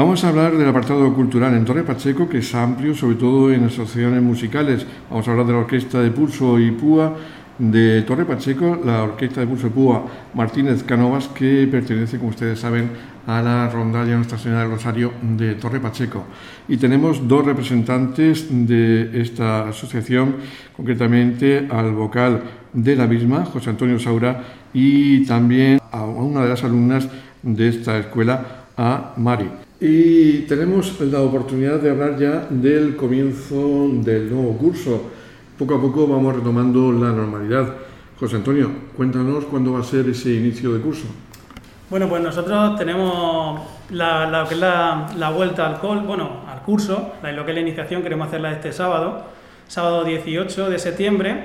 Vamos 0.00 0.24
a 0.24 0.30
hablar 0.30 0.56
del 0.56 0.66
apartado 0.66 1.12
cultural 1.12 1.54
en 1.54 1.66
Torre 1.66 1.82
Pacheco, 1.82 2.26
que 2.26 2.38
es 2.38 2.54
amplio, 2.54 2.94
sobre 2.94 3.16
todo 3.16 3.52
en 3.52 3.64
asociaciones 3.64 4.22
musicales. 4.22 4.86
Vamos 5.10 5.28
a 5.28 5.30
hablar 5.30 5.46
de 5.46 5.52
la 5.52 5.58
Orquesta 5.58 6.00
de 6.00 6.10
Pulso 6.10 6.58
y 6.58 6.70
Púa 6.70 7.14
de 7.58 8.00
Torre 8.00 8.24
Pacheco, 8.24 8.80
la 8.82 9.02
Orquesta 9.02 9.42
de 9.42 9.46
Pulso 9.46 9.66
y 9.66 9.70
Púa 9.70 10.06
Martínez 10.32 10.84
Canovas, 10.84 11.28
que 11.28 11.68
pertenece, 11.70 12.16
como 12.16 12.30
ustedes 12.30 12.58
saben, 12.58 12.88
a 13.26 13.42
la 13.42 13.68
rondalla 13.68 14.16
Nuestra 14.16 14.38
Señora 14.38 14.62
del 14.62 14.70
Rosario 14.70 15.12
de 15.36 15.56
Torre 15.56 15.80
Pacheco. 15.80 16.24
Y 16.66 16.78
tenemos 16.78 17.28
dos 17.28 17.44
representantes 17.44 18.46
de 18.48 19.20
esta 19.20 19.68
asociación, 19.68 20.36
concretamente 20.74 21.68
al 21.70 21.92
vocal 21.92 22.42
de 22.72 22.96
la 22.96 23.06
misma, 23.06 23.44
José 23.44 23.68
Antonio 23.68 23.98
Saura, 23.98 24.44
y 24.72 25.26
también 25.26 25.78
a 25.92 26.06
una 26.06 26.40
de 26.44 26.48
las 26.48 26.64
alumnas 26.64 27.06
de 27.42 27.68
esta 27.68 27.98
escuela, 27.98 28.64
a 28.78 29.12
Mari. 29.18 29.50
Y 29.80 30.40
tenemos 30.42 31.00
la 31.00 31.22
oportunidad 31.22 31.80
de 31.80 31.88
hablar 31.88 32.18
ya 32.18 32.46
del 32.50 32.96
comienzo 32.96 33.88
del 33.92 34.30
nuevo 34.30 34.58
curso. 34.58 35.10
Poco 35.58 35.76
a 35.76 35.80
poco 35.80 36.06
vamos 36.06 36.36
retomando 36.36 36.92
la 36.92 37.12
normalidad. 37.12 37.76
José 38.18 38.36
Antonio, 38.36 38.70
cuéntanos 38.94 39.46
cuándo 39.46 39.72
va 39.72 39.80
a 39.80 39.82
ser 39.82 40.06
ese 40.10 40.34
inicio 40.34 40.74
de 40.74 40.80
curso. 40.80 41.06
Bueno, 41.88 42.10
pues 42.10 42.22
nosotros 42.22 42.76
tenemos 42.76 43.58
la, 43.88 44.46
vuelta 45.34 45.66
al, 45.66 45.80
col, 45.80 46.00
bueno, 46.00 46.44
al 46.46 46.60
curso, 46.60 47.14
lo 47.22 47.44
que 47.46 47.52
es 47.52 47.54
la 47.54 47.62
iniciación, 47.62 48.02
queremos 48.02 48.28
hacerla 48.28 48.52
este 48.52 48.72
sábado, 48.72 49.24
sábado 49.66 50.04
18 50.04 50.68
de 50.68 50.78
septiembre, 50.78 51.44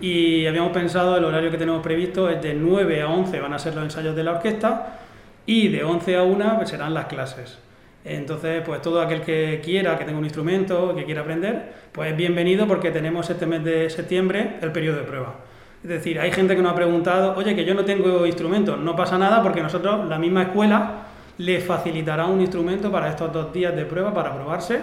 y 0.00 0.46
habíamos 0.46 0.72
pensado, 0.72 1.18
el 1.18 1.24
horario 1.24 1.50
que 1.50 1.58
tenemos 1.58 1.82
previsto 1.82 2.30
es 2.30 2.42
de 2.42 2.54
9 2.54 3.02
a 3.02 3.08
11 3.08 3.40
van 3.40 3.52
a 3.52 3.58
ser 3.58 3.74
los 3.74 3.84
ensayos 3.84 4.16
de 4.16 4.24
la 4.24 4.32
orquesta, 4.32 5.00
y 5.44 5.68
de 5.68 5.84
11 5.84 6.16
a 6.16 6.22
1 6.22 6.56
pues, 6.56 6.70
serán 6.70 6.94
las 6.94 7.06
clases. 7.06 7.58
Entonces, 8.04 8.62
pues 8.66 8.82
todo 8.82 9.00
aquel 9.00 9.22
que 9.22 9.62
quiera, 9.64 9.96
que 9.96 10.04
tenga 10.04 10.18
un 10.18 10.24
instrumento, 10.24 10.94
que 10.94 11.04
quiera 11.04 11.22
aprender, 11.22 11.72
pues 11.90 12.14
bienvenido 12.14 12.66
porque 12.66 12.90
tenemos 12.90 13.30
este 13.30 13.46
mes 13.46 13.64
de 13.64 13.88
septiembre 13.88 14.56
el 14.60 14.72
periodo 14.72 14.98
de 14.98 15.04
prueba. 15.04 15.36
Es 15.82 15.88
decir, 15.88 16.20
hay 16.20 16.30
gente 16.30 16.54
que 16.54 16.60
nos 16.60 16.72
ha 16.72 16.74
preguntado, 16.74 17.34
oye, 17.34 17.54
que 17.54 17.64
yo 17.64 17.74
no 17.74 17.84
tengo 17.84 18.26
instrumento. 18.26 18.76
No 18.76 18.94
pasa 18.94 19.16
nada 19.16 19.42
porque 19.42 19.62
nosotros, 19.62 20.06
la 20.06 20.18
misma 20.18 20.42
escuela, 20.42 21.06
le 21.38 21.60
facilitará 21.60 22.26
un 22.26 22.42
instrumento 22.42 22.92
para 22.92 23.08
estos 23.08 23.32
dos 23.32 23.52
días 23.52 23.74
de 23.74 23.86
prueba 23.86 24.12
para 24.12 24.34
probarse. 24.34 24.80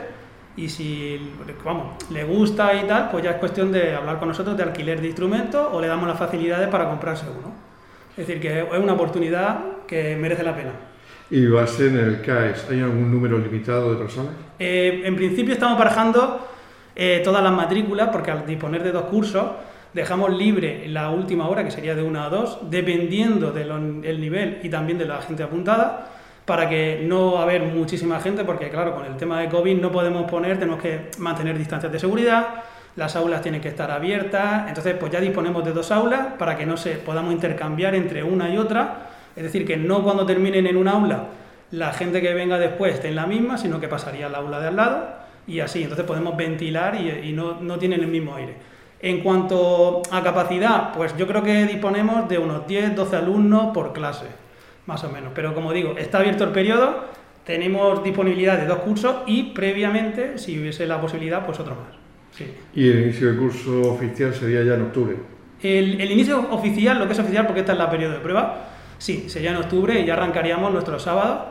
Y 0.57 0.67
si, 0.67 1.19
vamos, 1.63 2.03
le 2.11 2.23
gusta 2.23 2.73
y 2.73 2.87
tal, 2.87 3.09
pues 3.11 3.23
ya 3.23 3.31
es 3.31 3.37
cuestión 3.37 3.71
de 3.71 3.95
hablar 3.95 4.17
con 4.17 4.29
nosotros 4.29 4.57
de 4.57 4.63
alquiler 4.63 4.99
de 4.99 5.07
instrumentos 5.07 5.69
o 5.71 5.79
le 5.79 5.87
damos 5.87 6.07
las 6.07 6.17
facilidades 6.17 6.67
para 6.69 6.89
comprarse 6.89 7.25
uno. 7.29 7.53
Es 8.17 8.27
decir, 8.27 8.41
que 8.41 8.61
es 8.61 8.79
una 8.79 8.93
oportunidad 8.93 9.59
que 9.87 10.15
merece 10.17 10.43
la 10.43 10.55
pena. 10.55 10.90
¿Y 11.31 11.47
va 11.47 11.63
a 11.63 11.67
ser 11.67 11.87
en 11.87 11.97
el 11.97 12.21
CAES? 12.21 12.67
¿Hay 12.69 12.81
algún 12.81 13.09
número 13.09 13.37
limitado 13.37 13.93
de 13.93 13.97
personas? 13.97 14.33
Eh, 14.59 15.03
en 15.05 15.15
principio 15.15 15.53
estamos 15.53 15.79
barajando 15.79 16.45
eh, 16.93 17.21
todas 17.23 17.41
las 17.41 17.53
matrículas 17.53 18.09
porque 18.11 18.31
al 18.31 18.45
disponer 18.45 18.83
de 18.83 18.91
dos 18.91 19.03
cursos 19.03 19.45
dejamos 19.93 20.33
libre 20.33 20.89
la 20.89 21.09
última 21.09 21.47
hora, 21.47 21.63
que 21.63 21.71
sería 21.71 21.95
de 21.95 22.03
una 22.03 22.25
a 22.25 22.29
dos, 22.29 22.59
dependiendo 22.69 23.51
del 23.51 24.19
nivel 24.19 24.59
y 24.61 24.67
también 24.69 24.97
de 24.97 25.05
la 25.05 25.21
gente 25.21 25.43
apuntada, 25.43 26.09
para 26.43 26.67
que 26.67 27.01
no 27.05 27.37
haber 27.37 27.63
muchísima 27.63 28.19
gente, 28.19 28.43
porque 28.43 28.69
claro, 28.69 28.93
con 28.93 29.05
el 29.05 29.15
tema 29.15 29.39
de 29.39 29.47
COVID 29.47 29.79
no 29.79 29.89
podemos 29.89 30.29
poner, 30.29 30.59
tenemos 30.59 30.81
que 30.81 31.11
mantener 31.17 31.57
distancias 31.57 31.91
de 31.91 31.99
seguridad, 31.99 32.63
las 32.97 33.15
aulas 33.15 33.41
tienen 33.41 33.61
que 33.61 33.69
estar 33.69 33.89
abiertas, 33.89 34.67
entonces 34.67 34.95
pues 34.99 35.11
ya 35.11 35.21
disponemos 35.21 35.63
de 35.63 35.71
dos 35.71 35.91
aulas 35.91 36.33
para 36.37 36.57
que 36.57 36.65
no 36.65 36.75
se 36.75 36.95
podamos 36.95 37.31
intercambiar 37.33 37.95
entre 37.95 38.21
una 38.21 38.49
y 38.49 38.57
otra, 38.57 39.10
es 39.35 39.43
decir, 39.43 39.65
que 39.65 39.77
no 39.77 40.03
cuando 40.03 40.25
terminen 40.25 40.67
en 40.67 40.77
un 40.77 40.87
aula 40.87 41.27
la 41.71 41.93
gente 41.93 42.21
que 42.21 42.33
venga 42.33 42.57
después 42.59 42.95
esté 42.95 43.07
en 43.07 43.15
la 43.15 43.25
misma, 43.25 43.57
sino 43.57 43.79
que 43.79 43.87
pasaría 43.87 44.27
al 44.27 44.35
aula 44.35 44.59
de 44.59 44.67
al 44.67 44.75
lado 44.75 45.07
y 45.47 45.59
así, 45.59 45.83
entonces 45.83 46.05
podemos 46.05 46.35
ventilar 46.37 46.95
y, 46.95 47.29
y 47.29 47.33
no, 47.33 47.59
no 47.61 47.77
tienen 47.77 48.01
el 48.01 48.07
mismo 48.07 48.35
aire. 48.35 48.55
En 48.99 49.21
cuanto 49.21 50.03
a 50.11 50.21
capacidad, 50.21 50.93
pues 50.93 51.17
yo 51.17 51.25
creo 51.27 51.41
que 51.41 51.65
disponemos 51.65 52.29
de 52.29 52.37
unos 52.37 52.67
10, 52.67 52.95
12 52.95 53.15
alumnos 53.15 53.73
por 53.73 53.93
clase, 53.93 54.27
más 54.85 55.03
o 55.03 55.09
menos. 55.09 55.31
Pero 55.33 55.55
como 55.55 55.73
digo, 55.73 55.95
está 55.97 56.19
abierto 56.19 56.43
el 56.43 56.51
periodo, 56.51 57.05
tenemos 57.43 58.03
disponibilidad 58.03 58.59
de 58.59 58.67
dos 58.67 58.79
cursos 58.79 59.23
y 59.25 59.53
previamente, 59.53 60.37
si 60.37 60.59
hubiese 60.59 60.85
la 60.85 61.01
posibilidad, 61.01 61.43
pues 61.45 61.59
otro 61.59 61.75
más. 61.75 61.95
Sí. 62.31 62.45
¿Y 62.75 62.89
el 62.89 63.03
inicio 63.03 63.27
del 63.27 63.37
curso 63.37 63.81
oficial 63.91 64.33
sería 64.33 64.63
ya 64.63 64.75
en 64.75 64.83
octubre? 64.83 65.15
El, 65.63 65.99
el, 65.99 66.11
inicio 66.11 66.47
oficial, 66.51 66.99
lo 66.99 67.07
que 67.07 67.13
es 67.13 67.19
oficial, 67.19 67.45
porque 67.45 67.61
esta 67.61 67.73
es 67.73 67.77
la 67.79 67.89
periodo 67.89 68.13
de 68.13 68.19
prueba, 68.19 68.70
sí, 69.01 69.25
sería 69.29 69.49
en 69.49 69.57
octubre 69.57 69.99
y 69.99 70.05
ya 70.05 70.13
arrancaríamos 70.13 70.71
nuestro 70.71 70.99
sábado, 70.99 71.47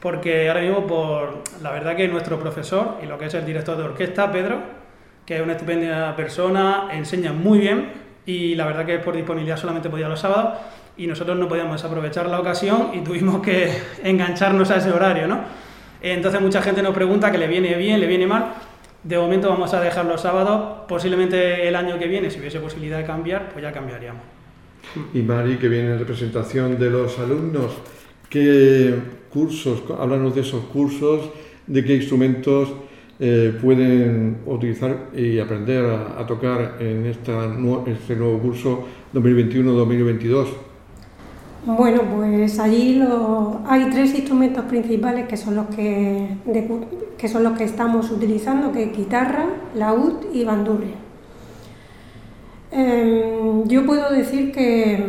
porque 0.00 0.48
ahora 0.48 0.62
mismo, 0.62 0.86
por 0.86 1.42
la 1.62 1.70
verdad 1.70 1.94
que 1.94 2.08
nuestro 2.08 2.40
profesor 2.40 2.96
y 3.02 3.06
lo 3.06 3.18
que 3.18 3.26
es 3.26 3.34
el 3.34 3.44
director 3.44 3.76
de 3.76 3.82
orquesta, 3.82 4.32
Pedro, 4.32 4.58
que 5.26 5.36
es 5.36 5.42
una 5.42 5.52
estupenda 5.52 6.16
persona, 6.16 6.88
enseña 6.92 7.34
muy 7.34 7.58
bien 7.58 7.92
y 8.24 8.54
la 8.54 8.64
verdad 8.64 8.86
que 8.86 8.98
por 9.00 9.14
disponibilidad 9.14 9.58
solamente 9.58 9.90
podía 9.90 10.08
los 10.08 10.18
sábados 10.18 10.60
y 10.96 11.06
nosotros 11.06 11.36
no 11.36 11.46
podíamos 11.46 11.84
aprovechar 11.84 12.26
la 12.26 12.40
ocasión 12.40 12.92
y 12.94 13.00
tuvimos 13.00 13.42
que 13.42 13.70
engancharnos 14.02 14.70
a 14.70 14.76
ese 14.76 14.90
horario, 14.90 15.26
¿no? 15.26 15.40
Entonces 16.00 16.40
mucha 16.40 16.62
gente 16.62 16.82
nos 16.82 16.94
pregunta 16.94 17.30
que 17.30 17.36
le 17.36 17.48
viene 17.48 17.74
bien, 17.74 18.00
le 18.00 18.06
viene 18.06 18.26
mal. 18.26 18.54
De 19.02 19.18
momento 19.18 19.50
vamos 19.50 19.74
a 19.74 19.80
dejar 19.80 20.06
los 20.06 20.22
sábados, 20.22 20.86
posiblemente 20.88 21.68
el 21.68 21.76
año 21.76 21.98
que 21.98 22.06
viene, 22.06 22.30
si 22.30 22.40
hubiese 22.40 22.60
posibilidad 22.60 22.96
de 22.96 23.04
cambiar, 23.04 23.50
pues 23.50 23.62
ya 23.62 23.72
cambiaríamos. 23.72 24.43
Y 25.12 25.22
Mari, 25.22 25.56
que 25.56 25.68
viene 25.68 25.92
en 25.92 25.98
representación 25.98 26.78
de 26.78 26.90
los 26.90 27.18
alumnos, 27.18 27.72
¿qué 28.28 28.94
cursos, 29.30 29.82
háblanos 29.98 30.34
de 30.34 30.42
esos 30.42 30.64
cursos, 30.66 31.30
de 31.66 31.84
qué 31.84 31.96
instrumentos 31.96 32.72
eh, 33.20 33.56
pueden 33.62 34.38
utilizar 34.46 35.10
y 35.16 35.38
aprender 35.38 35.84
a, 35.84 36.26
tocar 36.26 36.76
en 36.80 37.06
este 37.06 37.32
nuevo 37.32 38.38
curso 38.40 38.84
2021-2022? 39.14 40.46
Bueno, 41.66 42.02
pues 42.14 42.58
allí 42.58 42.96
lo, 42.96 43.60
hay 43.66 43.88
tres 43.90 44.14
instrumentos 44.14 44.64
principales 44.66 45.26
que 45.26 45.36
son 45.36 45.56
los 45.56 45.66
que, 45.68 46.28
que 47.16 47.28
son 47.28 47.42
los 47.42 47.56
que 47.56 47.64
estamos 47.64 48.10
utilizando, 48.10 48.70
que 48.70 48.86
guitarra, 48.86 49.46
laúd 49.74 50.26
y 50.32 50.44
bandurria. 50.44 51.03
Eh, 52.76 53.62
yo 53.66 53.86
puedo 53.86 54.10
decir 54.10 54.50
que, 54.52 55.04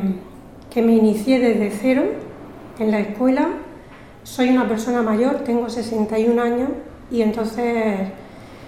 que 0.70 0.82
me 0.84 0.94
inicié 0.94 1.40
desde 1.40 1.72
cero 1.72 2.04
en 2.78 2.92
la 2.92 3.00
escuela. 3.00 3.48
Soy 4.24 4.50
una 4.50 4.68
persona 4.68 5.02
mayor, 5.02 5.44
tengo 5.44 5.68
61 5.68 6.42
años 6.42 6.70
y 7.10 7.22
entonces, 7.22 8.10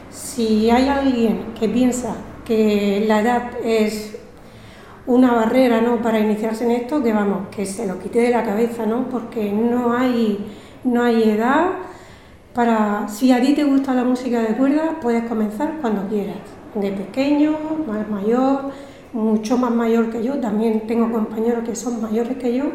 si 0.09 0.69
hay 0.69 0.87
alguien 0.87 1.53
que 1.59 1.69
piensa 1.69 2.15
que 2.45 3.05
la 3.07 3.21
edad 3.21 3.51
es 3.63 4.17
una 5.05 5.33
barrera 5.33 5.81
¿no? 5.81 6.01
para 6.01 6.19
iniciarse 6.19 6.65
en 6.65 6.71
esto, 6.71 7.03
que 7.03 7.13
vamos, 7.13 7.47
que 7.55 7.65
se 7.65 7.87
lo 7.87 7.99
quite 7.99 8.19
de 8.19 8.29
la 8.29 8.43
cabeza, 8.43 8.85
¿no? 8.85 9.09
porque 9.09 9.51
no 9.51 9.93
hay, 9.93 10.45
no 10.83 11.03
hay 11.03 11.29
edad 11.29 11.69
para... 12.53 13.07
Si 13.07 13.31
a 13.31 13.41
ti 13.41 13.53
te 13.53 13.63
gusta 13.63 13.93
la 13.93 14.03
música 14.03 14.41
de 14.41 14.55
cuerda, 14.55 14.97
puedes 15.01 15.23
comenzar 15.25 15.77
cuando 15.81 16.07
quieras, 16.07 16.37
de 16.75 16.91
pequeño, 16.91 17.57
más 17.87 18.07
mayor, 18.09 18.71
mucho 19.13 19.57
más 19.57 19.71
mayor 19.71 20.09
que 20.09 20.23
yo, 20.23 20.39
también 20.39 20.85
tengo 20.87 21.11
compañeros 21.11 21.63
que 21.67 21.75
son 21.75 22.01
mayores 22.01 22.37
que 22.37 22.55
yo 22.55 22.65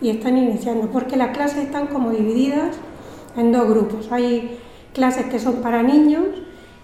y 0.00 0.10
están 0.10 0.36
iniciando, 0.36 0.88
porque 0.88 1.16
las 1.16 1.36
clases 1.36 1.64
están 1.64 1.88
como 1.88 2.10
divididas 2.10 2.76
en 3.36 3.52
dos 3.52 3.68
grupos. 3.68 4.10
Hay 4.10 4.58
clases 4.94 5.26
que 5.26 5.38
son 5.38 5.56
para 5.56 5.82
niños 5.82 6.24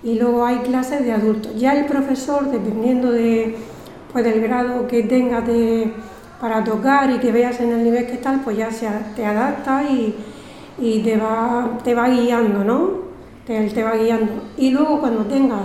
y 0.02 0.18
luego 0.18 0.44
hay 0.44 0.58
clases 0.58 1.04
de 1.04 1.12
adultos. 1.12 1.58
Ya 1.58 1.72
el 1.72 1.86
profesor, 1.86 2.50
dependiendo 2.50 3.10
de, 3.10 3.56
pues, 4.12 4.24
del 4.24 4.40
grado 4.40 4.86
que 4.86 5.02
tengas 5.02 5.46
de, 5.46 5.92
para 6.40 6.62
tocar 6.62 7.10
y 7.10 7.18
que 7.18 7.32
veas 7.32 7.60
en 7.60 7.72
el 7.72 7.84
nivel 7.84 8.06
que 8.06 8.18
tal, 8.18 8.40
pues 8.40 8.56
ya 8.56 8.70
se, 8.70 8.88
te 9.14 9.24
adapta 9.24 9.84
y, 9.84 10.14
y, 10.78 11.00
te, 11.00 11.16
va, 11.16 11.78
te 11.82 11.94
va 11.94 12.08
guiando, 12.08 12.64
¿no? 12.64 13.06
Te, 13.46 13.68
te 13.70 13.82
va 13.82 13.96
guiando. 13.96 14.32
Y 14.58 14.70
luego 14.70 15.00
cuando 15.00 15.24
tengas 15.24 15.64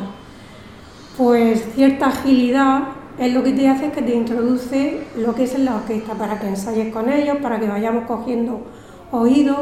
pues 1.18 1.64
cierta 1.76 2.08
agilidad, 2.08 2.84
es 3.20 3.34
lo 3.34 3.44
que 3.44 3.52
te 3.52 3.68
hace 3.68 3.92
que 3.92 4.02
te 4.02 4.16
introduce 4.16 5.02
lo 5.18 5.36
que 5.36 5.44
es 5.44 5.56
en 5.56 5.66
la 5.66 5.76
orquesta, 5.76 6.14
para 6.14 6.40
que 6.40 6.48
ensayes 6.48 6.94
con 6.94 7.10
ellos, 7.10 7.38
para 7.42 7.60
que 7.60 7.68
vayamos 7.68 8.06
cogiendo 8.06 8.62
oídos 9.12 9.60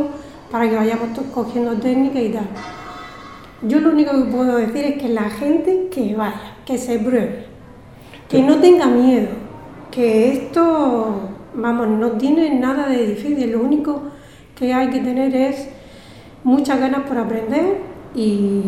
para 0.52 0.70
que 0.70 0.76
vayamos 0.76 1.10
cogiendo 1.34 1.74
técnica 1.76 2.20
y 2.20 2.30
tal. 2.30 2.48
Yo 3.62 3.80
lo 3.82 3.92
único 3.92 4.12
que 4.12 4.32
puedo 4.32 4.58
decir 4.58 4.86
es 4.86 5.02
que 5.02 5.10
la 5.10 5.30
gente 5.30 5.90
que 5.92 6.16
vaya, 6.16 6.56
que 6.66 6.78
se 6.78 6.98
pruebe, 6.98 7.46
que 8.28 8.42
no 8.42 8.58
tenga 8.58 8.88
miedo, 8.88 9.30
que 9.92 10.32
esto, 10.32 11.30
vamos, 11.54 11.88
no 11.90 12.12
tiene 12.12 12.56
nada 12.56 12.88
de 12.88 13.08
difícil, 13.08 13.52
lo 13.52 13.62
único 13.62 14.04
que 14.56 14.74
hay 14.74 14.90
que 14.90 15.00
tener 15.00 15.36
es 15.36 15.68
muchas 16.44 16.80
ganas 16.80 17.02
por 17.04 17.18
aprender 17.18 17.82
y, 18.16 18.62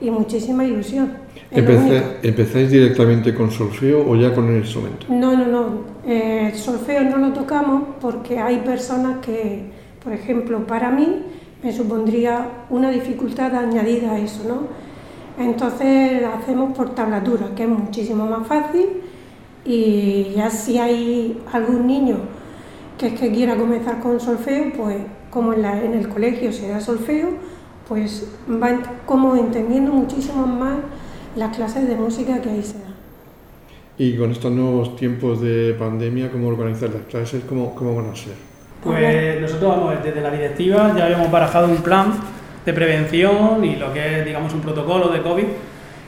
y 0.00 0.10
muchísima 0.10 0.64
ilusión. 0.64 1.25
¿Empezáis 1.50 2.70
directamente 2.70 3.34
con 3.34 3.50
solfeo 3.50 4.04
o 4.08 4.16
ya 4.16 4.34
con 4.34 4.48
el 4.48 4.58
instrumento? 4.58 5.06
No, 5.08 5.36
no, 5.36 5.46
no. 5.46 5.96
Eh, 6.06 6.52
solfeo 6.54 7.02
no 7.04 7.18
lo 7.18 7.32
tocamos 7.32 7.82
porque 8.00 8.38
hay 8.38 8.58
personas 8.58 9.18
que 9.18 9.76
por 10.06 10.14
ejemplo, 10.14 10.64
para 10.68 10.92
mí 10.92 11.24
me 11.64 11.72
supondría 11.72 12.48
una 12.70 12.90
dificultad 12.90 13.52
añadida 13.56 14.12
a 14.12 14.18
eso, 14.20 14.44
¿no? 14.46 14.68
Entonces 15.36 16.22
lo 16.22 16.28
hacemos 16.28 16.76
por 16.76 16.94
tablatura, 16.94 17.48
que 17.56 17.64
es 17.64 17.68
muchísimo 17.68 18.24
más 18.24 18.46
fácil 18.46 18.86
y 19.64 20.28
ya 20.36 20.48
si 20.48 20.78
hay 20.78 21.42
algún 21.52 21.88
niño 21.88 22.18
que 22.96 23.08
es 23.08 23.18
que 23.18 23.32
quiera 23.32 23.56
comenzar 23.56 23.98
con 23.98 24.20
solfeo, 24.20 24.72
pues 24.76 24.98
como 25.28 25.54
en, 25.54 25.64
en 25.64 25.94
el 25.94 26.08
colegio 26.08 26.52
se 26.52 26.68
da 26.68 26.80
solfeo, 26.80 27.30
pues 27.88 28.28
va 28.48 28.78
como 29.06 29.34
entendiendo 29.34 29.92
muchísimo 29.92 30.46
más 30.46 30.76
las 31.36 31.54
clases 31.54 31.86
de 31.86 31.94
música 31.94 32.40
que 32.40 32.50
ahí 32.50 32.62
se 32.62 32.78
dan. 32.78 32.96
Y 33.98 34.16
con 34.16 34.30
estos 34.30 34.50
nuevos 34.50 34.96
tiempos 34.96 35.40
de 35.40 35.74
pandemia, 35.78 36.30
¿cómo 36.30 36.48
organizar 36.48 36.90
las 36.90 37.02
clases? 37.02 37.44
¿Cómo, 37.48 37.74
cómo 37.74 37.94
van 37.94 38.10
a 38.10 38.16
ser? 38.16 38.34
Pues 38.82 39.40
nosotros 39.40 39.76
vamos 39.76 39.94
desde 40.02 40.20
la 40.20 40.30
directiva, 40.30 40.94
ya 40.96 41.06
habíamos 41.06 41.30
barajado 41.30 41.68
un 41.68 41.78
plan 41.78 42.12
de 42.64 42.72
prevención 42.72 43.64
y 43.64 43.76
lo 43.76 43.92
que 43.92 44.20
es, 44.20 44.26
digamos, 44.26 44.52
un 44.52 44.60
protocolo 44.60 45.08
de 45.08 45.22
COVID. 45.22 45.44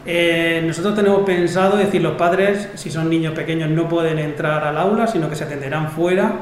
Eh, 0.06 0.62
nosotros 0.66 0.94
tenemos 0.94 1.20
pensado 1.20 1.76
decir 1.76 2.02
los 2.02 2.14
padres, 2.16 2.68
si 2.74 2.90
son 2.90 3.10
niños 3.10 3.34
pequeños, 3.34 3.70
no 3.70 3.88
pueden 3.88 4.18
entrar 4.18 4.64
al 4.64 4.76
aula, 4.76 5.06
sino 5.06 5.28
que 5.28 5.36
se 5.36 5.44
atenderán 5.44 5.90
fuera 5.90 6.32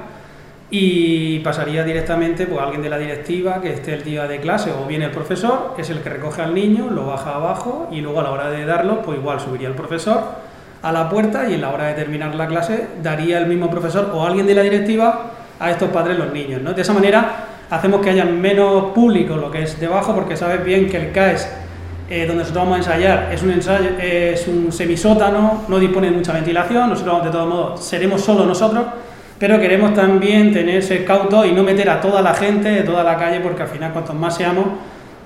y 0.71 1.39
pasaría 1.41 1.85
directamente 1.85 2.47
pues, 2.47 2.61
a 2.61 2.65
alguien 2.65 2.83
de 2.83 2.89
la 2.89 2.99
directiva 2.99 3.61
que 3.61 3.73
esté 3.73 3.95
el 3.95 4.03
día 4.03 4.27
de 4.27 4.41
clase 4.41 4.73
o 4.73 4.87
viene 4.87 5.05
el 5.05 5.11
profesor, 5.13 5.75
es 5.79 5.91
el 5.91 6.01
que 6.01 6.11
recoge 6.11 6.43
al 6.43 6.55
niño, 6.55 6.91
lo 6.91 7.07
baja 7.07 7.37
abajo 7.37 7.89
y 7.93 8.01
luego 8.01 8.21
a 8.21 8.25
la 8.25 8.31
hora 8.33 8.51
de 8.51 8.65
darlo, 8.65 9.03
pues 9.03 9.19
igual 9.19 9.39
subiría 9.41 9.69
el 9.69 9.75
profesor 9.75 10.47
a 10.83 10.93
la 10.93 11.09
puerta 11.09 11.49
y 11.49 11.55
en 11.55 11.61
la 11.61 11.71
hora 11.71 11.87
de 11.87 11.95
terminar 11.95 12.35
la 12.35 12.47
clase 12.47 12.87
daría 13.03 13.39
el 13.39 13.47
mismo 13.47 13.71
profesor 13.71 14.11
o 14.13 14.25
alguien 14.25 14.47
de 14.47 14.55
la 14.55 14.63
directiva 14.63 15.31
a 15.59 15.71
estos 15.71 15.91
padres 15.91 16.19
los 16.19 16.33
niños. 16.33 16.63
¿no? 16.63 16.73
De 16.73 16.83
esa 16.83 16.93
manera 16.93 17.47
hacemos 17.71 18.01
que 18.01 18.11
haya 18.11 18.25
menos 18.25 18.93
público 18.93 19.37
lo 19.37 19.51
que 19.51 19.63
es 19.63 19.81
debajo 19.81 20.15
porque 20.15 20.37
sabes 20.37 20.65
bien 20.65 20.89
que 20.89 20.97
el 20.97 21.13
CAES 21.13 21.49
eh, 22.09 22.21
donde 22.21 22.43
nosotros 22.43 22.65
vamos 22.65 22.75
a 22.75 22.79
ensayar 22.79 23.33
es 23.33 23.43
un, 23.43 23.51
ensayo, 23.51 23.91
es 23.99 24.47
un 24.47 24.71
semisótano, 24.71 25.65
no 25.67 25.79
dispone 25.79 26.09
de 26.09 26.17
mucha 26.17 26.33
ventilación, 26.33 26.89
nosotros 26.89 27.25
de 27.25 27.31
todos 27.31 27.49
modos 27.49 27.85
seremos 27.85 28.21
solo 28.21 28.47
nosotros 28.47 28.85
pero 29.39 29.61
queremos 29.61 29.93
también 29.95 30.53
tener 30.53 30.77
ese 30.77 31.05
cauto 31.05 31.45
y 31.45 31.53
no 31.53 31.63
meter 31.63 31.91
a 31.91 32.01
toda 32.01 32.23
la 32.23 32.35
gente 32.35 32.69
de 32.69 32.83
toda 32.83 33.05
la 33.05 33.17
calle, 33.17 33.41
porque 33.41 33.63
al 33.63 33.69
final 33.69 33.93
cuantos 33.93 34.15
más 34.15 34.37
seamos, 34.37 34.67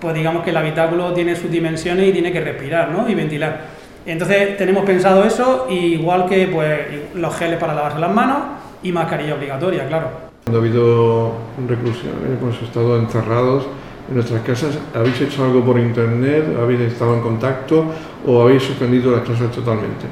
pues 0.00 0.14
digamos 0.14 0.42
que 0.42 0.50
el 0.50 0.56
habitáculo 0.56 1.12
tiene 1.12 1.36
sus 1.36 1.50
dimensiones 1.50 2.08
y 2.08 2.12
tiene 2.12 2.32
que 2.32 2.40
respirar 2.40 2.90
¿no? 2.90 3.08
y 3.08 3.14
ventilar. 3.14 3.60
Entonces 4.06 4.56
tenemos 4.56 4.84
pensado 4.84 5.24
eso, 5.24 5.66
igual 5.70 6.26
que 6.26 6.48
pues, 6.48 6.78
los 7.14 7.36
geles 7.36 7.58
para 7.58 7.74
lavarse 7.74 7.98
las 7.98 8.12
manos 8.12 8.38
y 8.82 8.92
mascarilla 8.92 9.34
obligatoria, 9.34 9.86
claro. 9.86 10.08
Cuando 10.44 10.58
ha 10.58 10.62
habido 10.62 11.32
reclusión, 11.68 12.14
hemos 12.26 12.60
estado 12.62 12.98
encerrados 12.98 13.66
en 14.08 14.14
nuestras 14.16 14.40
casas, 14.42 14.78
¿habéis 14.94 15.20
hecho 15.20 15.44
algo 15.44 15.62
por 15.64 15.78
internet? 15.78 16.44
¿Habéis 16.60 16.80
estado 16.80 17.14
en 17.14 17.20
contacto 17.20 17.84
o 18.26 18.42
habéis 18.42 18.62
suspendido 18.62 19.12
las 19.12 19.20
clases 19.20 19.50
totalmente? 19.52 20.06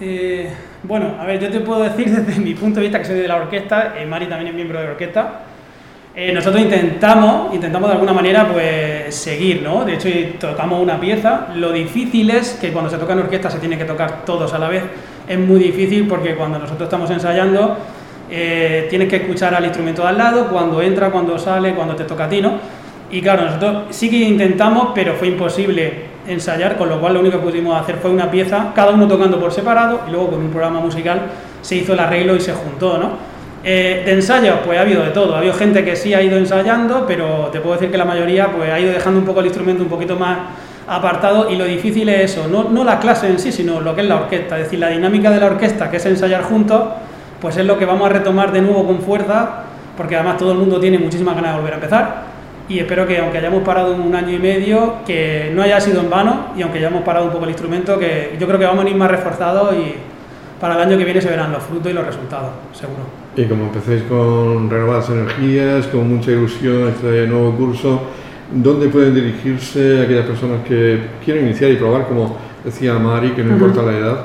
Eh, 0.00 0.48
bueno, 0.82 1.16
a 1.20 1.26
ver, 1.26 1.38
yo 1.38 1.50
te 1.50 1.60
puedo 1.60 1.82
decir 1.82 2.10
desde 2.24 2.40
mi 2.40 2.54
punto 2.54 2.80
de 2.80 2.86
vista 2.86 2.98
que 2.98 3.04
soy 3.04 3.16
de 3.16 3.28
la 3.28 3.36
orquesta, 3.36 3.94
eh, 3.98 4.06
Mari 4.06 4.26
también 4.26 4.48
es 4.48 4.54
miembro 4.54 4.78
de 4.78 4.86
la 4.86 4.90
orquesta. 4.92 5.40
Eh, 6.16 6.32
nosotros 6.32 6.62
intentamos, 6.62 7.54
intentamos 7.54 7.88
de 7.88 7.94
alguna 7.94 8.12
manera 8.12 8.48
pues 8.48 9.14
seguir, 9.14 9.62
¿no? 9.62 9.84
De 9.84 9.94
hecho, 9.94 10.08
tocamos 10.40 10.82
una 10.82 10.98
pieza. 10.98 11.48
Lo 11.54 11.70
difícil 11.70 12.30
es 12.30 12.58
que 12.60 12.72
cuando 12.72 12.90
se 12.90 12.98
toca 12.98 13.12
en 13.12 13.20
orquesta 13.20 13.48
se 13.48 13.58
tiene 13.58 13.78
que 13.78 13.84
tocar 13.84 14.24
todos 14.24 14.52
a 14.52 14.58
la 14.58 14.68
vez. 14.68 14.82
Es 15.28 15.38
muy 15.38 15.60
difícil 15.60 16.08
porque 16.08 16.34
cuando 16.34 16.58
nosotros 16.58 16.86
estamos 16.86 17.10
ensayando 17.10 17.76
eh, 18.28 18.86
tienes 18.90 19.08
que 19.08 19.16
escuchar 19.16 19.54
al 19.54 19.64
instrumento 19.64 20.02
de 20.02 20.08
al 20.08 20.18
lado, 20.18 20.48
cuando 20.48 20.82
entra, 20.82 21.10
cuando 21.10 21.38
sale, 21.38 21.74
cuando 21.74 21.94
te 21.94 22.04
toca 22.04 22.24
a 22.24 22.28
ti, 22.28 22.40
¿no? 22.40 22.54
Y 23.12 23.20
claro, 23.20 23.44
nosotros 23.44 23.84
sí 23.90 24.08
que 24.08 24.18
intentamos, 24.18 24.88
pero 24.94 25.14
fue 25.14 25.28
imposible 25.28 26.09
ensayar, 26.26 26.76
con 26.76 26.88
lo 26.88 27.00
cual 27.00 27.14
lo 27.14 27.20
único 27.20 27.38
que 27.38 27.44
pudimos 27.44 27.80
hacer 27.80 27.96
fue 27.96 28.10
una 28.10 28.30
pieza, 28.30 28.72
cada 28.74 28.92
uno 28.92 29.08
tocando 29.08 29.38
por 29.40 29.52
separado, 29.52 30.02
y 30.08 30.10
luego 30.10 30.30
con 30.30 30.40
un 30.40 30.50
programa 30.50 30.80
musical 30.80 31.22
se 31.62 31.76
hizo 31.76 31.92
el 31.92 32.00
arreglo 32.00 32.36
y 32.36 32.40
se 32.40 32.52
juntó, 32.52 32.98
¿no? 32.98 33.10
Eh, 33.62 34.02
de 34.06 34.12
ensayos, 34.12 34.60
pues 34.64 34.78
ha 34.78 34.82
habido 34.82 35.02
de 35.02 35.10
todo. 35.10 35.34
Ha 35.34 35.38
habido 35.38 35.52
gente 35.52 35.84
que 35.84 35.94
sí 35.94 36.14
ha 36.14 36.22
ido 36.22 36.38
ensayando, 36.38 37.04
pero 37.06 37.48
te 37.52 37.60
puedo 37.60 37.74
decir 37.74 37.90
que 37.90 37.98
la 37.98 38.06
mayoría 38.06 38.50
pues, 38.50 38.70
ha 38.70 38.80
ido 38.80 38.92
dejando 38.92 39.20
un 39.20 39.26
poco 39.26 39.40
el 39.40 39.46
instrumento 39.46 39.82
un 39.82 39.88
poquito 39.90 40.16
más 40.16 40.38
apartado 40.88 41.50
y 41.50 41.56
lo 41.56 41.64
difícil 41.66 42.08
es 42.08 42.32
eso, 42.32 42.48
no, 42.48 42.64
no 42.64 42.84
la 42.84 42.98
clase 42.98 43.28
en 43.28 43.38
sí, 43.38 43.52
sino 43.52 43.80
lo 43.80 43.94
que 43.94 44.00
es 44.00 44.08
la 44.08 44.16
orquesta. 44.16 44.56
Es 44.56 44.64
decir, 44.64 44.78
la 44.78 44.88
dinámica 44.88 45.30
de 45.30 45.40
la 45.40 45.46
orquesta, 45.46 45.90
que 45.90 45.98
es 45.98 46.06
ensayar 46.06 46.42
juntos, 46.42 46.82
pues 47.40 47.56
es 47.58 47.66
lo 47.66 47.78
que 47.78 47.84
vamos 47.84 48.06
a 48.06 48.12
retomar 48.12 48.50
de 48.50 48.62
nuevo 48.62 48.86
con 48.86 49.00
fuerza, 49.00 49.64
porque 49.96 50.16
además 50.16 50.38
todo 50.38 50.52
el 50.52 50.58
mundo 50.58 50.80
tiene 50.80 50.98
muchísimas 50.98 51.34
ganas 51.36 51.52
de 51.52 51.56
volver 51.58 51.74
a 51.74 51.76
empezar 51.76 52.29
y 52.70 52.78
espero 52.78 53.04
que 53.04 53.18
aunque 53.18 53.38
hayamos 53.38 53.64
parado 53.64 53.94
un 53.96 54.14
año 54.14 54.30
y 54.32 54.38
medio, 54.38 54.94
que 55.04 55.50
no 55.52 55.60
haya 55.60 55.80
sido 55.80 56.00
en 56.00 56.08
vano 56.08 56.52
y 56.56 56.62
aunque 56.62 56.78
hayamos 56.78 57.02
parado 57.02 57.26
un 57.26 57.32
poco 57.32 57.42
el 57.44 57.50
instrumento, 57.50 57.98
que 57.98 58.36
yo 58.38 58.46
creo 58.46 58.60
que 58.60 58.64
vamos 58.64 58.84
a 58.84 58.88
ir 58.88 58.94
más 58.94 59.10
reforzados 59.10 59.74
y 59.74 59.94
para 60.60 60.76
el 60.76 60.82
año 60.82 60.96
que 60.96 61.04
viene 61.04 61.20
se 61.20 61.28
verán 61.28 61.50
los 61.50 61.64
frutos 61.64 61.90
y 61.90 61.94
los 61.94 62.06
resultados, 62.06 62.50
seguro. 62.72 63.00
Y 63.36 63.44
como 63.46 63.64
empecéis 63.64 64.04
con 64.04 64.70
renovadas 64.70 65.10
energías, 65.10 65.88
con 65.88 66.08
mucha 66.08 66.30
ilusión 66.30 66.90
este 66.90 67.26
nuevo 67.26 67.56
curso, 67.56 68.02
¿dónde 68.52 68.86
pueden 68.86 69.16
dirigirse 69.16 70.02
aquellas 70.04 70.26
personas 70.26 70.60
que 70.64 71.00
quieren 71.24 71.46
iniciar 71.46 71.72
y 71.72 71.76
probar, 71.76 72.06
como 72.06 72.36
decía 72.64 72.94
Mari, 73.00 73.30
que 73.30 73.42
no 73.42 73.54
importa 73.54 73.82
la 73.82 73.98
edad? 73.98 74.24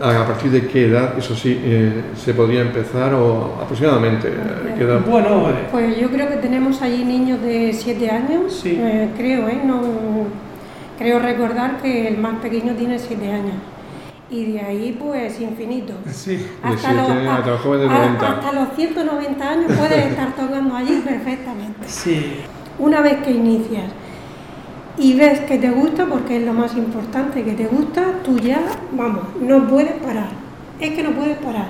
¿A 0.00 0.26
partir 0.26 0.50
de 0.50 0.66
qué 0.66 0.88
edad, 0.88 1.18
eso 1.18 1.34
sí, 1.34 1.58
eh, 1.62 2.02
se 2.16 2.34
podría 2.34 2.60
empezar 2.60 3.14
o 3.14 3.58
aproximadamente? 3.62 4.28
Eh, 4.28 5.00
bueno, 5.08 5.48
pues 5.72 5.98
yo 5.98 6.10
creo 6.10 6.28
que 6.28 6.36
tenemos 6.36 6.82
allí 6.82 7.02
niños 7.02 7.40
de 7.40 7.72
7 7.72 8.10
años, 8.10 8.62
eh, 8.66 9.08
creo, 9.16 9.48
¿eh? 9.48 9.62
No, 9.64 9.80
creo 10.98 11.18
recordar 11.18 11.80
que 11.80 12.08
el 12.08 12.18
más 12.18 12.40
pequeño 12.40 12.74
tiene 12.74 12.98
7 12.98 13.32
años. 13.32 13.54
Y 14.28 14.52
de 14.52 14.60
ahí, 14.60 14.98
pues, 15.00 15.40
infinito. 15.40 15.94
Sí, 16.12 16.46
hasta, 16.62 16.92
los, 16.92 17.08
hasta, 17.08 17.50
los 17.50 18.22
hasta 18.22 18.52
los 18.52 18.68
190 18.76 19.48
años 19.48 19.72
puedes 19.78 20.06
estar 20.06 20.36
tocando 20.36 20.76
allí 20.76 21.00
perfectamente. 21.04 21.86
Sí. 21.86 22.40
Una 22.78 23.00
vez 23.00 23.22
que 23.22 23.30
inicias 23.30 23.84
y 24.98 25.14
ves 25.14 25.40
que 25.40 25.58
te 25.58 25.70
gusta, 25.70 26.06
porque 26.06 26.38
es 26.38 26.44
lo 26.44 26.52
más 26.52 26.74
importante, 26.76 27.42
que 27.42 27.52
te 27.52 27.66
gusta, 27.66 28.02
tú 28.24 28.38
ya, 28.38 28.60
vamos, 28.92 29.24
no 29.40 29.68
puedes 29.68 29.92
parar. 29.92 30.28
Es 30.80 30.90
que 30.90 31.02
no 31.02 31.10
puedes 31.10 31.36
parar. 31.38 31.66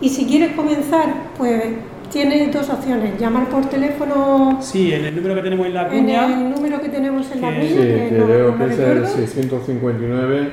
Y 0.00 0.08
si 0.08 0.26
quieres 0.26 0.52
comenzar, 0.52 1.14
pues 1.36 1.62
tienes 2.10 2.52
dos 2.52 2.68
opciones, 2.70 3.18
llamar 3.20 3.48
por 3.48 3.66
teléfono. 3.66 4.58
Sí, 4.60 4.92
en 4.92 5.04
el 5.04 5.16
número 5.16 5.34
que 5.34 5.42
tenemos 5.42 5.66
en 5.66 5.74
la 5.74 5.88
cuña. 5.88 6.24
En 6.26 6.32
el 6.32 6.50
número 6.50 6.80
que 6.80 6.88
tenemos 6.88 7.30
en 7.32 7.40
la 7.40 7.48
cuña. 7.48 7.62
Sí, 7.62 7.74
que, 7.74 8.22
creo 8.24 8.58
que 8.58 8.64
es 8.64 8.78
el 8.78 9.06
659 9.06 10.50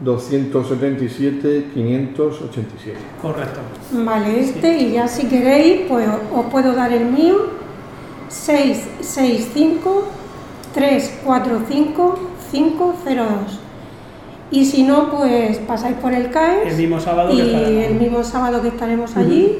277 0.00 1.66
587. 1.74 2.98
Correcto. 3.20 3.60
Vale, 3.92 4.40
este, 4.40 4.78
y 4.78 4.92
ya 4.92 5.06
si 5.06 5.26
queréis, 5.26 5.82
pues 5.88 6.08
os 6.34 6.46
puedo 6.46 6.72
dar 6.72 6.92
el 6.92 7.06
mío, 7.06 7.36
665 8.28 10.21
345 10.74 12.32
502. 12.50 13.60
Y 14.50 14.66
si 14.66 14.82
no, 14.82 15.10
pues 15.10 15.58
pasáis 15.58 15.96
por 15.96 16.12
el 16.12 16.30
CAES. 16.30 16.72
El 16.72 16.76
mismo 16.76 17.00
sábado 17.00 17.32
y 17.32 17.36
que 17.36 17.86
el 17.86 17.94
mismo 17.94 18.22
sábado 18.22 18.60
que 18.60 18.68
estaremos 18.68 19.16
allí. 19.16 19.58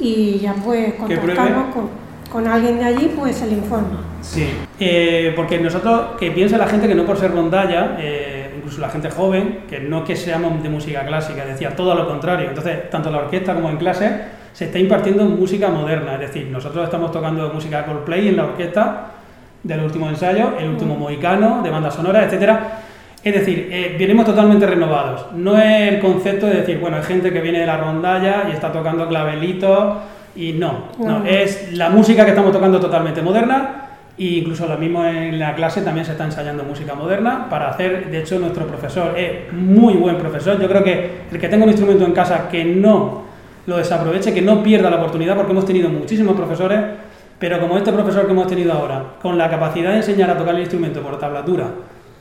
Y 0.00 0.40
ya 0.40 0.54
pues 0.54 0.94
contactamos 0.94 1.74
con, 1.74 1.88
con, 2.30 2.46
alguien 2.46 2.78
de 2.78 2.84
allí, 2.84 3.12
pues 3.16 3.36
se 3.36 3.46
le 3.46 3.54
informa. 3.54 4.04
Sí, 4.20 4.46
eh, 4.80 5.32
porque 5.36 5.58
nosotros, 5.58 6.16
que 6.18 6.32
piensa 6.32 6.58
la 6.58 6.66
gente 6.66 6.88
que 6.88 6.94
no 6.94 7.06
por 7.06 7.16
ser 7.16 7.30
rondalla, 7.30 7.96
eh, 8.00 8.52
incluso 8.56 8.80
la 8.80 8.90
gente 8.90 9.10
joven, 9.10 9.60
que 9.70 9.78
no 9.78 10.04
que 10.04 10.16
seamos 10.16 10.60
de 10.60 10.68
música 10.68 11.06
clásica, 11.06 11.46
decía 11.46 11.76
todo 11.76 11.94
lo 11.94 12.08
contrario. 12.08 12.48
Entonces, 12.48 12.90
tanto 12.90 13.08
en 13.08 13.14
la 13.14 13.22
orquesta 13.22 13.54
como 13.54 13.70
en 13.70 13.76
clase, 13.76 14.22
se 14.52 14.64
está 14.64 14.78
impartiendo 14.80 15.24
música 15.24 15.68
moderna. 15.68 16.14
Es 16.14 16.20
decir, 16.20 16.48
nosotros 16.50 16.84
estamos 16.84 17.12
tocando 17.12 17.48
música 17.54 17.86
Coldplay 17.86 18.28
en 18.28 18.36
la 18.36 18.44
orquesta 18.44 19.15
del 19.62 19.80
último 19.80 20.08
ensayo, 20.08 20.54
el 20.58 20.68
último 20.68 20.94
mm. 20.96 20.98
mohicano, 20.98 21.60
de 21.62 21.70
banda 21.70 21.90
sonora, 21.90 22.24
etcétera. 22.24 22.80
Es 23.22 23.34
decir, 23.34 23.68
eh, 23.72 23.96
venimos 23.98 24.24
totalmente 24.24 24.66
renovados. 24.66 25.26
No 25.34 25.58
es 25.58 25.92
el 25.92 26.00
concepto 26.00 26.46
de 26.46 26.60
decir, 26.60 26.78
bueno, 26.78 26.98
hay 26.98 27.02
gente 27.02 27.32
que 27.32 27.40
viene 27.40 27.60
de 27.60 27.66
la 27.66 27.76
rondalla 27.76 28.44
y 28.48 28.52
está 28.52 28.70
tocando 28.70 29.08
clavelitos 29.08 29.96
y 30.36 30.52
no, 30.52 30.90
no, 30.98 31.24
es 31.24 31.72
la 31.72 31.88
música 31.88 32.24
que 32.24 32.30
estamos 32.30 32.52
tocando 32.52 32.78
totalmente 32.78 33.22
moderna 33.22 33.86
e 34.18 34.24
incluso 34.24 34.66
lo 34.66 34.78
mismo 34.78 35.04
en 35.04 35.38
la 35.38 35.54
clase 35.54 35.82
también 35.82 36.06
se 36.06 36.12
está 36.12 36.24
ensayando 36.24 36.64
música 36.64 36.94
moderna 36.94 37.48
para 37.50 37.68
hacer, 37.68 38.10
de 38.10 38.20
hecho 38.20 38.38
nuestro 38.38 38.66
profesor 38.66 39.14
es 39.18 39.52
muy 39.52 39.94
buen 39.94 40.16
profesor, 40.16 40.60
yo 40.60 40.68
creo 40.68 40.82
que 40.82 41.10
el 41.30 41.38
que 41.38 41.48
tenga 41.48 41.64
un 41.64 41.70
instrumento 41.70 42.04
en 42.04 42.12
casa 42.12 42.48
que 42.48 42.64
no 42.64 43.24
lo 43.66 43.76
desaproveche, 43.76 44.32
que 44.32 44.42
no 44.42 44.62
pierda 44.62 44.88
la 44.88 44.96
oportunidad 44.96 45.36
porque 45.36 45.52
hemos 45.52 45.66
tenido 45.66 45.90
muchísimos 45.90 46.34
profesores 46.36 46.80
pero 47.38 47.60
como 47.60 47.76
este 47.76 47.92
profesor 47.92 48.26
que 48.26 48.32
hemos 48.32 48.46
tenido 48.46 48.72
ahora, 48.72 49.02
con 49.20 49.36
la 49.36 49.50
capacidad 49.50 49.90
de 49.90 49.96
enseñar 49.96 50.30
a 50.30 50.38
tocar 50.38 50.54
el 50.54 50.62
instrumento 50.62 51.02
por 51.02 51.18
tablatura, 51.18 51.66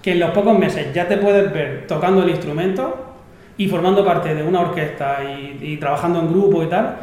que 0.02 0.12
en 0.12 0.20
los 0.20 0.32
pocos 0.32 0.58
meses 0.58 0.94
ya 0.94 1.08
te 1.08 1.18
puedes 1.18 1.52
ver 1.52 1.86
tocando 1.88 2.24
el 2.24 2.30
instrumento 2.30 3.16
y 3.58 3.68
formando 3.68 4.06
parte 4.06 4.36
de 4.36 4.44
una 4.44 4.60
orquesta 4.62 5.20
y, 5.62 5.78
trabajando 5.78 6.20
en 6.20 6.30
grupo 6.30 6.64
y 6.64 6.68
tal, 6.68 6.96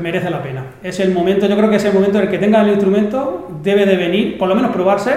merece 0.00 0.30
la 0.30 0.42
pena. 0.42 0.62
Es 0.82 1.00
el 1.00 1.12
momento, 1.12 1.46
yo 1.46 1.56
creo 1.56 1.70
que 1.70 1.76
es 1.76 1.84
el 1.84 1.94
momento 1.94 2.18
en 2.18 2.24
el 2.24 2.30
que 2.30 2.38
tenga 2.38 2.60
el 2.60 2.68
instrumento, 2.68 3.48
debe 3.62 3.86
de 3.86 3.96
venir, 3.96 4.38
por 4.38 4.48
lo 4.48 4.54
menos 4.54 4.70
probarse, 4.70 5.14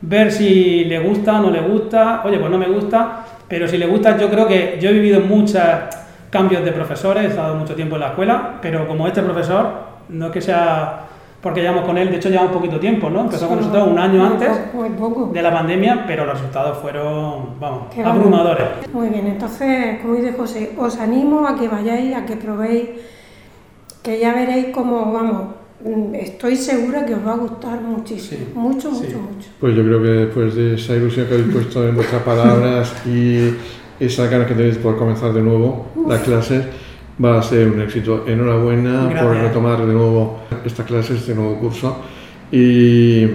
ver 0.00 0.30
si 0.30 0.84
le 0.84 1.00
gusta, 1.00 1.40
no 1.40 1.50
le 1.50 1.60
gusta, 1.60 2.22
oye, 2.24 2.38
pues 2.38 2.50
no 2.50 2.58
me 2.58 2.68
gusta, 2.68 3.24
pero 3.48 3.66
si 3.66 3.76
le 3.76 3.86
gusta, 3.86 4.16
yo 4.16 4.30
creo 4.30 4.46
que 4.46 4.78
yo 4.80 4.90
he 4.90 4.92
vivido 4.92 5.20
muchos 5.20 5.60
cambios 6.30 6.64
de 6.64 6.72
profesores, 6.72 7.24
he 7.24 7.26
estado 7.28 7.54
mucho 7.56 7.74
tiempo 7.74 7.96
en 7.96 8.02
la 8.02 8.08
escuela, 8.08 8.54
pero 8.62 8.86
como 8.86 9.06
este 9.06 9.22
profesor, 9.22 9.66
no 10.08 10.26
es 10.26 10.32
que 10.32 10.40
sea 10.40 11.00
porque 11.46 11.60
llevamos 11.60 11.84
con 11.84 11.96
él, 11.96 12.10
de 12.10 12.16
hecho 12.16 12.28
llevamos 12.28 12.50
poquito 12.50 12.80
tiempo, 12.80 13.08
¿no? 13.08 13.20
Empezó 13.20 13.46
con 13.46 13.58
nosotros 13.58 13.86
un 13.86 13.96
año 13.96 14.26
antes 14.26 14.50
de 15.32 15.42
la 15.42 15.52
pandemia, 15.52 16.02
pero 16.04 16.26
los 16.26 16.34
resultados 16.34 16.78
fueron, 16.78 17.60
vamos, 17.60 17.82
abrumadores. 18.04 18.66
Muy 18.92 19.10
bien, 19.10 19.28
entonces, 19.28 20.00
como 20.02 20.16
dice 20.16 20.32
José, 20.36 20.72
os 20.76 20.98
animo 20.98 21.46
a 21.46 21.54
que 21.56 21.68
vayáis, 21.68 22.16
a 22.16 22.26
que 22.26 22.34
probéis, 22.34 22.88
que 24.02 24.18
ya 24.18 24.34
veréis 24.34 24.74
cómo, 24.74 25.12
vamos, 25.12 25.54
mm, 25.84 26.16
estoy 26.16 26.56
segura 26.56 27.06
que 27.06 27.14
os 27.14 27.24
va 27.24 27.34
a 27.34 27.36
gustar 27.36 27.80
muchísimo, 27.80 28.46
mucho, 28.56 28.90
mucho, 28.90 29.06
mucho. 29.06 29.48
Pues 29.60 29.76
yo 29.76 29.84
creo 29.84 30.02
que 30.02 30.08
después 30.08 30.56
de 30.56 30.74
esa 30.74 30.96
ilusión 30.96 31.28
que 31.28 31.34
habéis 31.34 31.52
puesto 31.52 31.88
en 31.88 31.94
vuestras 31.94 32.22
palabras 32.24 32.92
y 33.06 33.54
esa 34.00 34.26
ganas 34.26 34.48
que 34.48 34.54
tenéis 34.54 34.78
por 34.78 34.98
comenzar 34.98 35.32
de 35.32 35.42
nuevo 35.42 35.86
las 36.08 36.22
clases, 36.22 36.64
va 37.22 37.38
a 37.38 37.42
ser 37.42 37.68
un 37.68 37.80
éxito. 37.80 38.24
Enhorabuena 38.26 39.08
por 39.20 39.36
retomar 39.36 39.84
de 39.86 39.92
nuevo 39.92 40.40
estas 40.64 40.86
clases, 40.86 41.20
este 41.20 41.34
nuevo 41.34 41.58
curso 41.58 41.96
y 42.50 43.26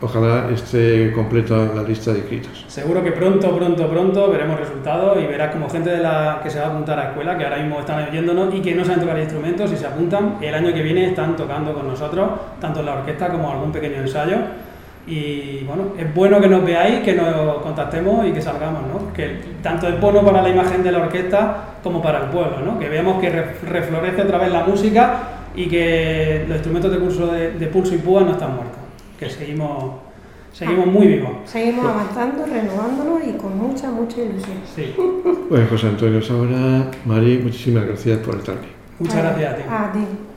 ojalá 0.00 0.48
esté 0.50 1.12
completa 1.12 1.70
la 1.74 1.82
lista 1.82 2.12
de 2.12 2.20
inscritos. 2.20 2.64
Seguro 2.68 3.02
que 3.02 3.12
pronto, 3.12 3.54
pronto, 3.56 3.88
pronto 3.88 4.30
veremos 4.30 4.58
resultados 4.58 5.18
y 5.22 5.26
verás 5.26 5.52
como 5.52 5.68
gente 5.68 5.90
de 5.90 5.98
la 5.98 6.40
que 6.42 6.50
se 6.50 6.60
va 6.60 6.66
a 6.66 6.68
apuntar 6.68 6.98
a 6.98 7.08
escuela, 7.10 7.36
que 7.36 7.44
ahora 7.44 7.58
mismo 7.58 7.80
están 7.80 8.08
oyéndonos 8.08 8.54
y 8.54 8.60
que 8.60 8.74
no 8.74 8.84
saben 8.84 9.00
tocar 9.00 9.18
instrumentos, 9.18 9.72
y 9.72 9.76
se 9.76 9.86
apuntan, 9.86 10.36
el 10.40 10.54
año 10.54 10.72
que 10.72 10.82
viene 10.82 11.06
están 11.06 11.36
tocando 11.36 11.74
con 11.74 11.88
nosotros, 11.88 12.30
tanto 12.60 12.80
en 12.80 12.86
la 12.86 12.94
orquesta 12.94 13.28
como 13.28 13.50
algún 13.50 13.72
pequeño 13.72 13.96
ensayo 13.96 14.36
y 15.08 15.64
bueno, 15.64 15.94
es 15.98 16.14
bueno 16.14 16.38
que 16.38 16.48
nos 16.48 16.62
veáis, 16.62 17.00
que 17.00 17.14
nos 17.14 17.62
contactemos 17.62 18.26
y 18.26 18.32
que 18.32 18.42
salgamos, 18.42 18.82
¿no? 18.82 19.12
Que 19.14 19.40
tanto 19.62 19.88
es 19.88 19.98
bueno 19.98 20.22
para 20.22 20.42
la 20.42 20.50
imagen 20.50 20.82
de 20.82 20.92
la 20.92 20.98
orquesta 20.98 21.78
como 21.82 22.02
para 22.02 22.24
el 22.24 22.30
pueblo, 22.30 22.60
¿no? 22.64 22.78
Que 22.78 22.90
veamos 22.90 23.18
que 23.18 23.30
reflorece 23.30 24.22
otra 24.22 24.36
vez 24.36 24.52
la 24.52 24.64
música 24.64 25.20
y 25.54 25.66
que 25.66 26.44
los 26.46 26.56
instrumentos 26.56 26.92
de, 26.92 26.98
curso 26.98 27.26
de, 27.28 27.66
pulso 27.68 27.94
y 27.94 27.98
púa 27.98 28.20
no 28.20 28.32
están 28.32 28.54
muertos, 28.54 28.78
que 29.18 29.30
seguimos, 29.30 29.94
seguimos 30.52 30.86
muy 30.86 31.06
vivos. 31.06 31.30
Seguimos 31.46 31.86
avanzando, 31.86 32.44
renovándonos 32.44 33.26
y 33.26 33.32
con 33.32 33.56
mucha, 33.56 33.90
mucha 33.90 34.20
ilusión. 34.20 34.58
Sí. 34.76 34.94
Bueno, 35.48 35.66
José 35.70 35.86
Antonio 35.86 36.20
Sabra, 36.20 36.90
Mari, 37.06 37.38
muchísimas 37.38 37.86
gracias 37.86 38.18
por 38.18 38.36
estar 38.36 38.56
aquí. 38.56 38.68
Muchas 38.98 39.16
gracias 39.16 39.52
a 39.52 39.56
ti. 39.56 39.62
A 39.70 39.92
ti. 39.92 40.27